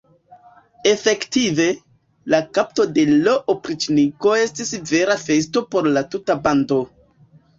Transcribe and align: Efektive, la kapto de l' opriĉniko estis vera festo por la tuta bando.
Efektive, 0.91 1.65
la 2.33 2.39
kapto 2.57 2.85
de 2.95 3.03
l' 3.27 3.35
opriĉniko 3.55 4.33
estis 4.45 4.73
vera 4.93 5.19
festo 5.27 5.63
por 5.75 5.91
la 5.99 6.03
tuta 6.15 6.39
bando. 6.49 6.79